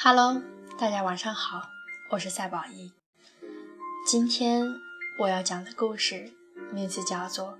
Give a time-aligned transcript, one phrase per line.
[0.00, 0.40] Hello，
[0.78, 1.70] 大家晚上好，
[2.12, 2.92] 我是赛宝仪。
[4.06, 4.64] 今天
[5.18, 6.30] 我要讲的故事
[6.72, 7.46] 名字叫做《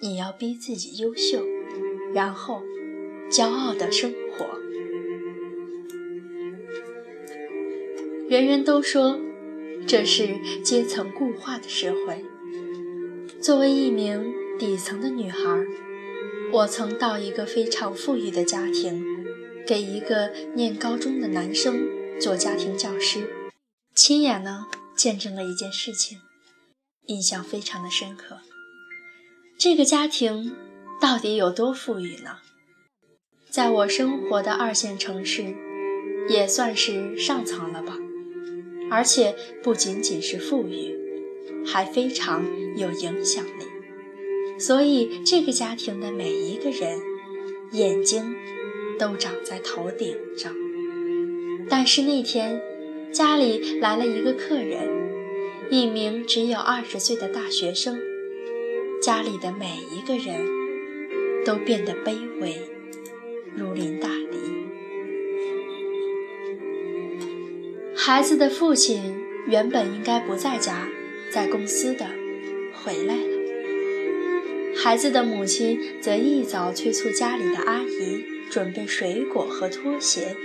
[0.00, 1.46] 你要逼自己优秀，
[2.12, 2.64] 然后
[3.30, 4.44] 骄傲的生活》。
[8.28, 9.16] 人人都说
[9.86, 12.24] 这是阶层固化的社会。
[13.40, 15.38] 作为一名底层的女孩，
[16.52, 19.15] 我曾到一个非常富裕的家庭，
[19.66, 21.88] 给一个念高中的男生
[22.20, 23.28] 做家庭教师，
[23.94, 24.66] 亲眼呢
[24.96, 26.20] 见证了一件事情，
[27.06, 28.38] 印象非常的深刻。
[29.58, 30.54] 这个家庭
[31.00, 32.38] 到底有多富裕呢？
[33.50, 35.54] 在我生活的二线城市，
[36.28, 37.96] 也算是上层了吧。
[38.88, 40.96] 而且不仅仅是富裕，
[41.66, 42.44] 还非常
[42.76, 44.60] 有影响力。
[44.60, 47.00] 所以这个家庭的每一个人
[47.72, 48.36] 眼睛
[48.98, 50.54] 都长在头顶上。
[51.68, 52.60] 但是那天
[53.12, 54.88] 家里来了一个客人，
[55.70, 57.98] 一名只有二十岁的大学生。
[59.02, 60.40] 家里的每一个人
[61.44, 62.56] 都变得卑微，
[63.54, 64.38] 如临大敌。
[67.94, 69.14] 孩子的父亲
[69.46, 70.88] 原本应该不在家，
[71.30, 72.06] 在公司的，
[72.72, 73.36] 回来了。
[74.76, 80.36] 孩子的母亲则一早催促家里的阿姨准备水果和拖鞋。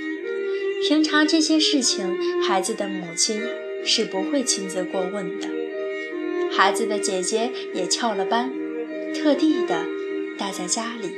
[0.87, 3.41] 平常这些事情，孩子的母亲
[3.85, 5.47] 是不会亲自过问的。
[6.51, 8.51] 孩子的姐姐也翘了班，
[9.13, 9.85] 特地的
[10.37, 11.09] 待在家里。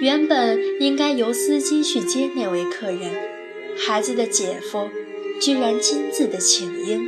[0.00, 3.14] 原本应该由司机去接那位客人。
[3.78, 4.90] 孩子的姐夫
[5.40, 7.00] 居然亲自的请缨，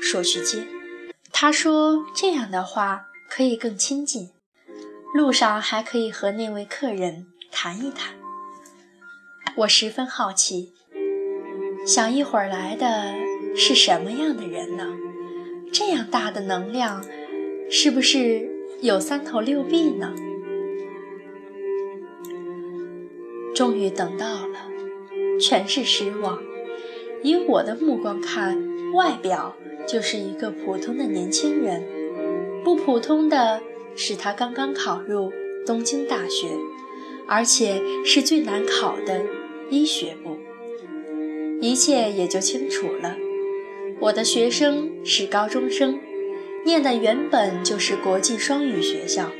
[0.00, 0.66] 说去接。
[1.30, 4.30] 他说这样的话可以更亲近，
[5.14, 8.14] 路上还可以和那位客人谈一谈。
[9.56, 10.72] 我十分好奇，
[11.86, 13.14] 想一会儿来的
[13.56, 14.96] 是什么样的人呢？
[15.72, 17.04] 这样大的能量，
[17.70, 18.48] 是不是
[18.80, 20.14] 有三头六臂呢？
[23.54, 24.68] 终于等到了。
[25.40, 26.40] 全是失望。
[27.22, 29.54] 以我的目光看，外表
[29.86, 31.84] 就是一个普通的年轻人。
[32.64, 33.60] 不普通的
[33.94, 35.32] 是，他刚刚考入
[35.64, 36.48] 东京大学，
[37.28, 39.22] 而且是最难考的
[39.70, 40.38] 医学部。
[41.60, 43.16] 一切也就清楚了。
[44.00, 46.00] 我的学生是高中生，
[46.64, 49.30] 念的原本就是国际双语学校，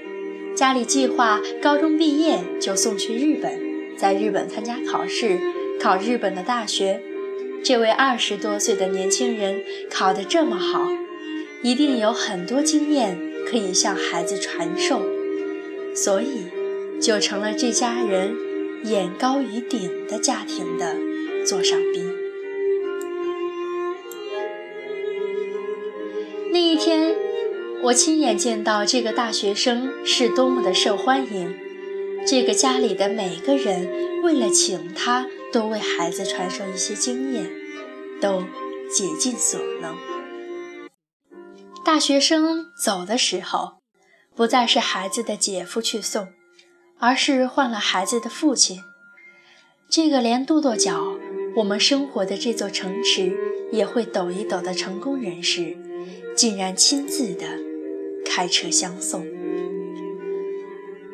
[0.55, 3.59] 家里计划高中毕业就送去日本，
[3.97, 5.39] 在日本参加考试。
[5.81, 7.01] 考日本的大学，
[7.63, 10.89] 这位二十多岁的年轻人考得这么好，
[11.63, 13.17] 一定有很多经验
[13.47, 15.01] 可以向孩子传授，
[15.95, 16.47] 所以
[17.01, 18.37] 就成了这家人
[18.85, 20.97] 眼高于顶的家庭的
[21.47, 22.13] 座上宾。
[26.53, 27.15] 那一天，
[27.83, 31.55] 我亲眼见到这个大学生是多么的受欢迎，
[32.27, 35.27] 这个家里的每个人为了请他。
[35.51, 37.51] 都为孩子传授一些经验，
[38.21, 38.43] 都
[38.95, 39.97] 竭尽所能。
[41.83, 43.79] 大学生走的时候，
[44.37, 46.29] 不再是孩子的姐夫去送，
[47.01, 48.83] 而是换了孩子的父亲。
[49.89, 51.17] 这个连跺跺脚，
[51.57, 53.33] 我们生活的这座城池
[53.73, 55.77] 也会抖一抖的成功人士，
[56.37, 57.47] 竟然亲自的
[58.25, 59.27] 开车相送。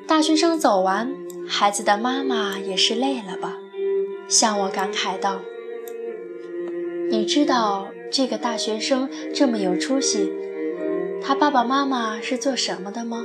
[0.06, 1.15] 大学生走完，
[1.47, 3.59] 孩子的妈妈也是累了吧？
[4.27, 5.41] 向我感慨道
[7.11, 10.33] ：“你知道这个大学生这么有出息，
[11.23, 13.25] 他爸爸妈妈是做什么的吗？”“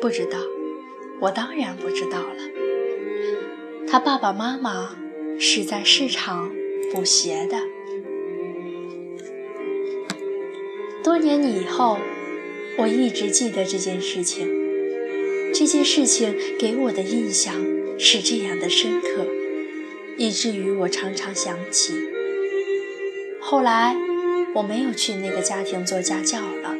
[0.00, 0.38] 不知道。
[1.20, 2.36] ”“我当然不知道了。
[3.86, 4.96] ”“他爸爸妈妈
[5.38, 6.50] 是在市场
[6.92, 7.58] 补鞋的。”
[11.02, 11.98] 多年以后，
[12.78, 14.48] 我一直记得这件事情。
[15.52, 17.54] 这件事情给我的印象
[17.98, 19.26] 是这样的深刻。
[20.16, 21.94] 以至于我常常想起。
[23.40, 23.96] 后来，
[24.54, 26.76] 我没有去那个家庭做家教了，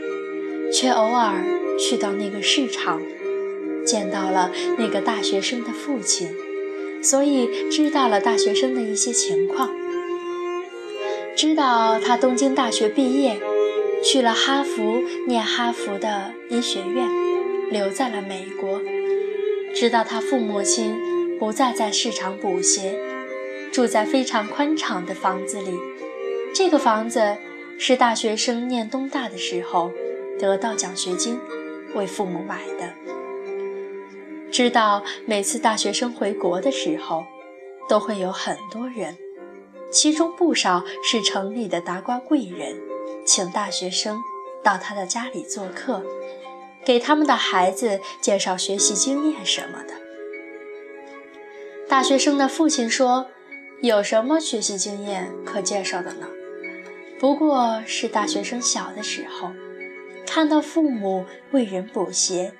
[0.71, 1.43] 却偶尔
[1.79, 3.01] 去到那个市场，
[3.91, 6.33] 见到了那个大学生的父亲，
[7.03, 9.75] 所以知道了大学生的一些情况。
[11.37, 13.41] 知道他东京大学毕业，
[14.05, 17.09] 去了哈佛念哈佛的医学院，
[17.73, 18.81] 留在了美国。
[19.75, 20.95] 知道他父母亲
[21.41, 22.97] 不再在市场补鞋。
[23.73, 25.79] 住在非常宽敞的房子里，
[26.55, 27.37] 这个房子
[27.79, 29.93] 是大学生念东大的时候
[30.39, 31.39] 得到奖学金，
[31.95, 33.00] 为父母买的。
[34.51, 37.25] 知道每次大学生回国的时候，
[37.89, 39.17] 都会有很多人，
[39.91, 42.77] 其中不少是城里的达官贵人，
[43.25, 44.21] 请大学生
[44.63, 46.03] 到他的家里做客，
[46.85, 49.95] 给他们的孩子介绍学习经验什么的。
[51.89, 53.29] 大学生的父亲说
[53.83, 56.27] ：“有什么学习经验可介绍的呢？
[57.19, 59.51] 不过是大学生小的时候，
[60.27, 62.53] 看到父母为人补鞋，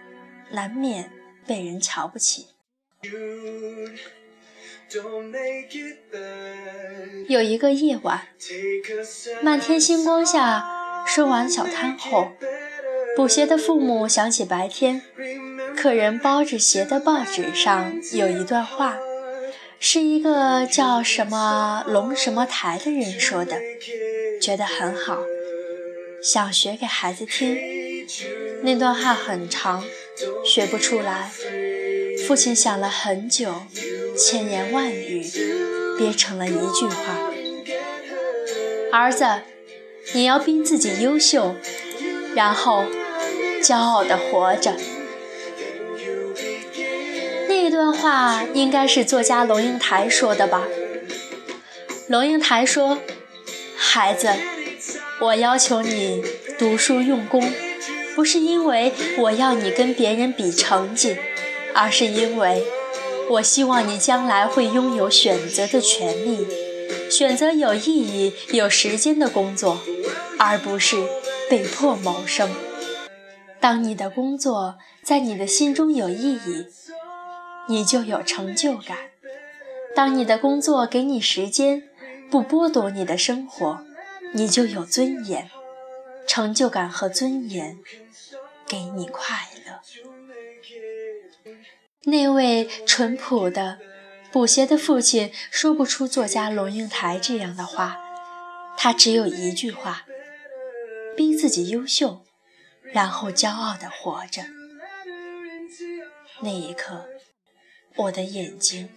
[0.51, 1.11] 难免
[1.47, 2.49] 被人瞧不起。”
[7.29, 8.27] 有一个夜晚，
[9.43, 12.33] 漫天星光下，收完小摊后，
[13.17, 15.03] 补鞋的父母想起白天
[15.77, 18.99] 客人包着鞋的报纸上有一段话，
[19.79, 23.61] 是一个叫什么龙什么台的人说的，
[24.43, 25.19] 觉得很好，
[26.23, 27.57] 想学给孩子听。
[28.63, 29.85] 那段话很长，
[30.45, 31.31] 学不出来。
[32.27, 33.63] 父亲想了很久，
[34.17, 35.29] 千言万语
[35.99, 37.31] 憋成了一句话
[38.93, 39.25] ：“儿子，
[40.13, 41.57] 你要逼自己优秀，
[42.35, 42.85] 然后
[43.63, 44.77] 骄傲地活着。”
[47.49, 50.69] 那段话应该是作家龙应台说的吧？
[52.09, 52.99] 龙应台说
[53.77, 54.29] ：“孩子，
[55.21, 56.23] 我要求你
[56.59, 57.53] 读书用功，
[58.21, 61.17] 不是因为我要你跟别人比成绩。”
[61.75, 62.63] 而是因为，
[63.31, 66.47] 我希望你将来会拥有选择的权利，
[67.11, 69.81] 选择有意义、有时间的工作，
[70.39, 70.97] 而不是
[71.49, 72.51] 被迫谋生。
[73.59, 76.67] 当你的工作在你的心中有意义，
[77.69, 78.97] 你就有成就感；
[79.97, 81.85] 当你的工作给你时间，
[82.31, 83.79] 不剥夺你的生活，
[84.35, 85.49] 你就有尊严。
[86.27, 87.79] 成就感和尊严，
[88.67, 89.81] 给你快乐。
[92.05, 93.79] 那位淳朴的
[94.33, 97.99] 补鞋的父亲说不出作家龙应台这样的话，
[98.77, 100.07] 他只有一句话：
[101.17, 102.25] 逼自己优秀，
[102.83, 104.43] 然后骄傲地活着。
[106.43, 107.07] 那一刻，
[107.97, 108.89] 我的眼睛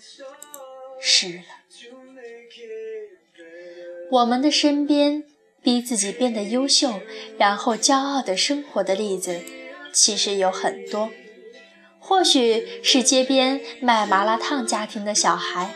[1.01, 1.43] 湿了。
[4.11, 5.25] 我们的身边，
[5.63, 7.00] 逼自己变得优秀，
[7.38, 9.42] 然后骄傲地生活的例子，
[9.94, 11.10] 其实有很多。
[12.00, 15.74] 或许是街边卖麻辣烫家庭的小孩，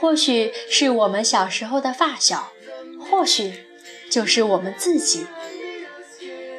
[0.00, 2.52] 或许是我们小时候的发小，
[2.98, 3.52] 或许
[4.10, 5.26] 就是我们自己。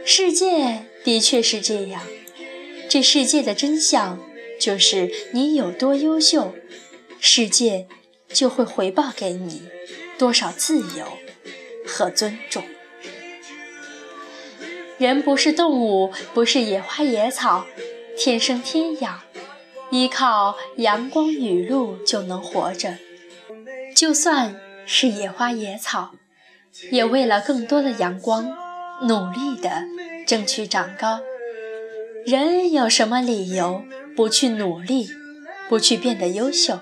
[0.05, 2.01] 世界的确是这样，
[2.87, 4.23] 这世界的真相
[4.57, 6.55] 就是你有多优秀，
[7.19, 7.87] 世界
[8.29, 9.63] 就会回报给你
[10.17, 11.17] 多少自由
[11.85, 12.63] 和尊重。
[14.97, 17.65] 人不是动物，不是野花野草。
[18.17, 19.21] 天生天养，
[19.91, 22.97] 依靠阳光雨露就能活着。
[23.93, 24.55] 就算
[24.85, 26.15] 是野花野草，
[26.91, 28.55] 也为了更多的阳光，
[29.01, 29.83] 努力的
[30.25, 31.19] 争取长高。
[32.25, 33.83] 人有什么理由
[34.15, 35.09] 不去努力，
[35.67, 36.79] 不去变得优秀？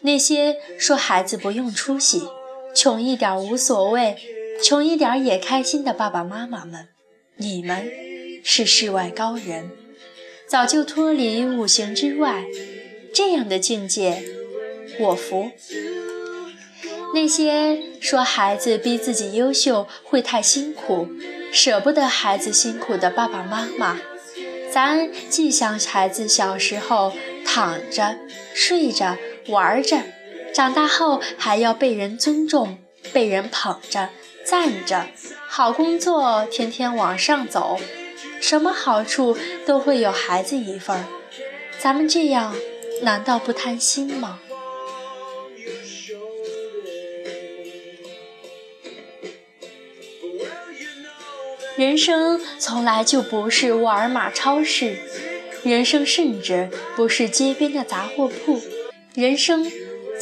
[0.00, 2.28] 那些说孩子不用出息，
[2.74, 4.16] 穷一点无所谓，
[4.62, 6.88] 穷一点也开心的爸爸妈妈们，
[7.36, 7.90] 你们
[8.44, 9.70] 是世外高人。
[10.46, 12.44] 早就脱离五行之外，
[13.12, 14.22] 这样的境界，
[15.00, 15.50] 我服。
[17.14, 21.08] 那些说孩子逼自己优秀会太辛苦，
[21.52, 23.98] 舍不得孩子辛苦的爸爸妈妈，
[24.70, 27.12] 咱既想孩子小时候
[27.44, 28.18] 躺着、
[28.54, 29.16] 睡着、
[29.48, 30.02] 玩着，
[30.58, 32.78] 长大后还要被人尊重、
[33.12, 34.08] 被人捧着、
[34.44, 35.06] 赞着，
[35.46, 37.78] 好工作，天天往上走。
[38.40, 41.04] 什么好处都会有孩子一份儿，
[41.78, 42.56] 咱们这样
[43.02, 44.40] 难道不贪心吗？
[51.76, 54.96] 人生从来就不是沃尔玛超市，
[55.62, 58.60] 人生甚至不是街边的杂货铺，
[59.14, 59.70] 人生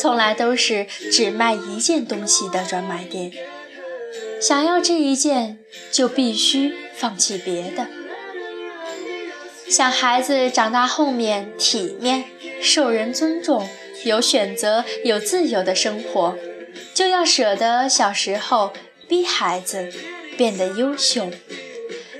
[0.06, 3.32] 从来都是只卖一件东西的专卖店。
[4.40, 5.58] 想要这一件，
[5.90, 7.88] 就必须放弃别的。
[9.68, 12.26] 想孩子长大后面体面、
[12.62, 13.68] 受人尊重、
[14.04, 16.36] 有选择、有自由的生活，
[16.94, 18.72] 就要舍得小时候
[19.08, 19.92] 逼孩子
[20.36, 21.32] 变得优秀。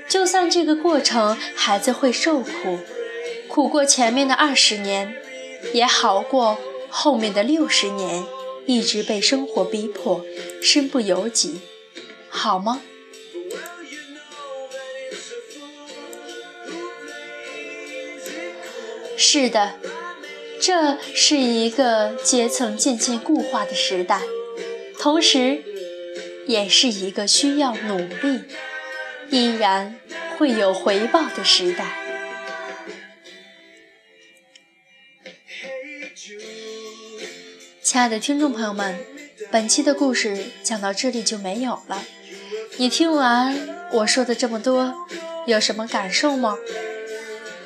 [0.09, 2.79] 就算这个过程孩子会受苦，
[3.47, 5.15] 苦过前面的二十年，
[5.73, 8.25] 也好过后面的六十年
[8.65, 10.25] 一直被生活逼迫，
[10.61, 11.59] 身不由己，
[12.29, 12.81] 好吗？
[19.17, 19.73] 是的，
[20.61, 24.21] 这是一个阶层渐渐固化的时代，
[24.99, 25.63] 同时，
[26.45, 28.43] 也是一个需要努力，
[29.29, 29.99] 依然
[30.37, 32.06] 会有回报的时代。
[37.87, 38.99] 亲爱的听众朋友们，
[39.49, 42.03] 本期的故事讲到这里就没有了。
[42.75, 43.57] 你听完
[43.93, 44.93] 我说的这么多，
[45.45, 46.57] 有什么感受吗？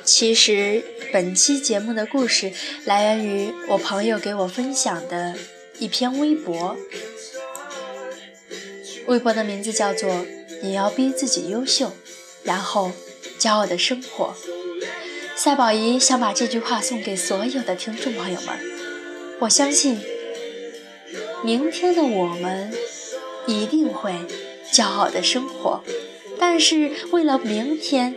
[0.04, 2.52] 其实本期节目的故事
[2.84, 5.34] 来源于我朋友给我分享的
[5.80, 6.76] 一篇微博，
[9.08, 10.24] 微博的名字叫做
[10.62, 11.90] “你要逼自己优秀，
[12.44, 12.92] 然后
[13.40, 14.36] 骄傲的生活”。
[15.34, 18.56] 赛宝仪想把这句话送给所有的听众朋友们，
[19.42, 20.00] 我相信。
[21.42, 22.72] 明天的我们
[23.46, 24.14] 一定会
[24.72, 25.82] 骄傲的生活，
[26.38, 28.14] 但是为了明天，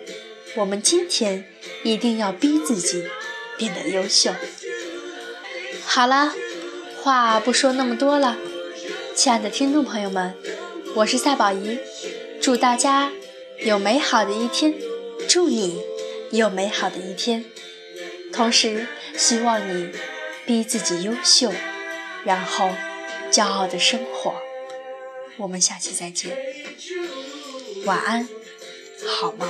[0.55, 1.45] 我们今天
[1.83, 3.05] 一定要逼自己
[3.57, 4.33] 变得优秀。
[5.83, 6.35] 好了，
[7.01, 8.37] 话不说那么多了，
[9.15, 10.35] 亲爱的听众朋友们，
[10.97, 11.79] 我是赛宝仪，
[12.39, 13.11] 祝大家
[13.61, 14.75] 有美好的一天，
[15.27, 15.81] 祝你
[16.29, 17.45] 有美好的一天，
[18.31, 18.85] 同时
[19.17, 19.89] 希望你
[20.45, 21.51] 逼自己优秀，
[22.23, 22.69] 然后。
[23.31, 24.33] 骄傲的生活，
[25.35, 26.37] 我们下期再见，
[27.83, 28.29] 晚安，
[29.05, 29.49] 好梦。